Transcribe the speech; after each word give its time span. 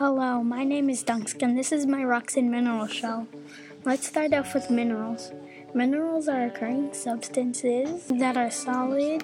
Hello, 0.00 0.42
my 0.42 0.64
name 0.64 0.88
is 0.88 1.02
Dunscan. 1.02 1.56
This 1.56 1.72
is 1.72 1.84
my 1.84 2.02
rocks 2.02 2.38
and 2.38 2.50
minerals 2.50 2.90
show. 2.90 3.26
Let's 3.84 4.08
start 4.08 4.32
off 4.32 4.54
with 4.54 4.70
minerals. 4.70 5.30
Minerals 5.74 6.26
are 6.26 6.46
occurring 6.46 6.94
substances 6.94 8.06
that 8.06 8.34
are 8.34 8.50
solid 8.50 9.22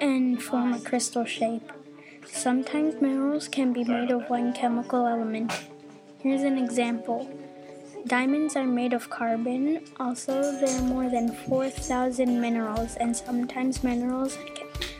and 0.00 0.42
form 0.42 0.72
a 0.72 0.80
crystal 0.80 1.24
shape. 1.24 1.70
Sometimes 2.26 3.00
minerals 3.00 3.46
can 3.46 3.72
be 3.72 3.84
made 3.84 4.10
of 4.10 4.28
one 4.28 4.52
chemical 4.52 5.06
element. 5.06 5.52
Here's 6.18 6.42
an 6.42 6.58
example. 6.58 7.30
Diamonds 8.04 8.56
are 8.56 8.66
made 8.66 8.92
of 8.92 9.10
carbon. 9.10 9.84
Also, 10.00 10.42
there 10.42 10.76
are 10.76 10.82
more 10.82 11.08
than 11.08 11.36
4,000 11.46 12.40
minerals, 12.40 12.96
and 12.96 13.16
sometimes 13.16 13.84
minerals 13.84 14.36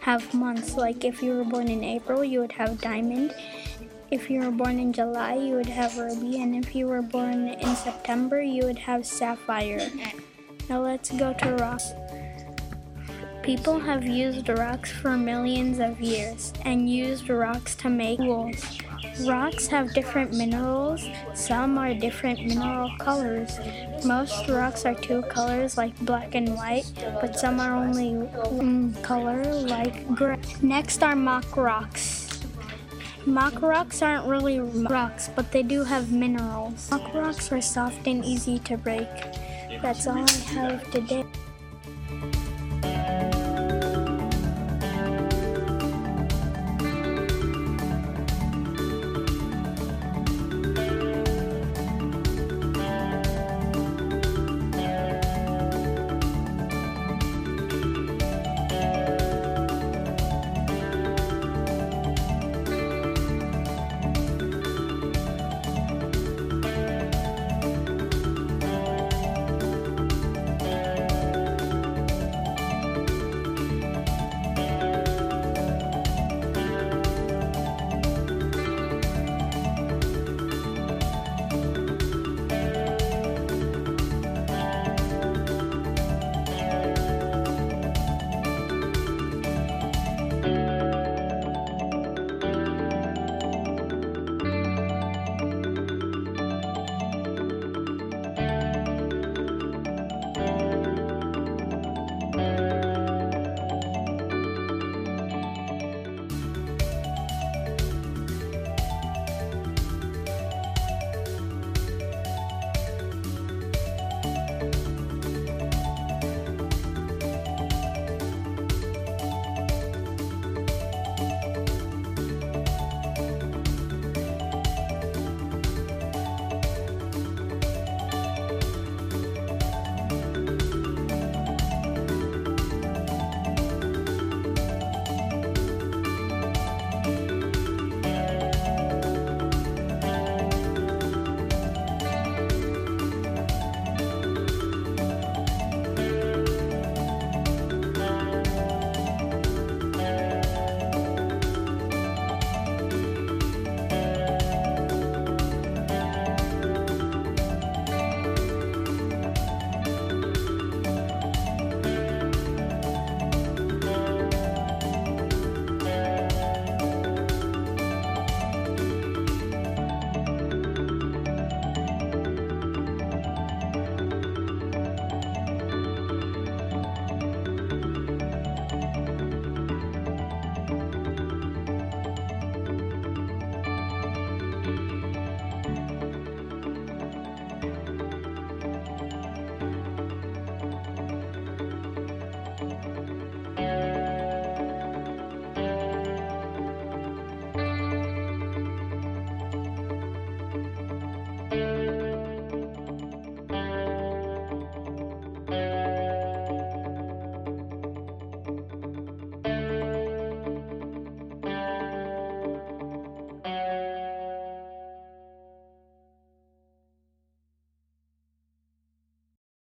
have 0.00 0.32
months. 0.32 0.76
Like 0.76 1.04
if 1.04 1.22
you 1.22 1.34
were 1.34 1.44
born 1.44 1.68
in 1.68 1.84
April, 1.84 2.24
you 2.24 2.40
would 2.40 2.52
have 2.52 2.80
diamond. 2.80 3.34
If 4.10 4.30
you 4.30 4.40
were 4.40 4.50
born 4.50 4.78
in 4.78 4.92
July, 4.92 5.34
you 5.34 5.54
would 5.56 5.66
have 5.66 5.96
ruby, 5.96 6.40
and 6.40 6.54
if 6.54 6.74
you 6.74 6.86
were 6.86 7.02
born 7.02 7.48
in 7.48 7.74
September, 7.74 8.40
you 8.40 8.64
would 8.64 8.78
have 8.78 9.06
sapphire. 9.06 9.88
Now 10.68 10.82
let's 10.82 11.10
go 11.10 11.32
to 11.32 11.56
rocks. 11.56 11.92
People 13.42 13.78
have 13.78 14.04
used 14.04 14.48
rocks 14.48 14.90
for 14.90 15.16
millions 15.16 15.78
of 15.78 16.00
years 16.00 16.52
and 16.64 16.88
used 16.88 17.28
rocks 17.28 17.74
to 17.76 17.90
make 17.90 18.18
tools. 18.18 18.78
Rocks 19.26 19.66
have 19.68 19.92
different 19.92 20.32
minerals. 20.32 21.06
Some 21.34 21.76
are 21.76 21.92
different 21.92 22.44
mineral 22.44 22.90
colors. 22.98 23.58
Most 24.04 24.48
rocks 24.48 24.86
are 24.86 24.94
two 24.94 25.22
colors 25.22 25.76
like 25.76 25.98
black 26.00 26.34
and 26.34 26.54
white, 26.54 26.90
but 27.20 27.38
some 27.38 27.60
are 27.60 27.76
only 27.76 28.12
one 28.12 28.94
color 29.02 29.44
like 29.44 30.06
gray. 30.14 30.38
Next 30.62 31.02
are 31.02 31.16
mock 31.16 31.56
rocks. 31.56 32.23
Mock 33.26 33.62
rocks 33.62 34.02
aren't 34.02 34.26
really 34.26 34.60
rocks, 34.60 35.30
but 35.34 35.50
they 35.50 35.62
do 35.62 35.82
have 35.82 36.12
minerals. 36.12 36.90
Mock 36.90 37.14
rocks 37.14 37.50
are 37.52 37.60
soft 37.60 38.06
and 38.06 38.24
easy 38.24 38.58
to 38.60 38.76
break. 38.76 39.08
That's 39.80 40.06
all 40.06 40.18
I 40.18 40.30
have 40.52 40.90
today. 40.90 41.24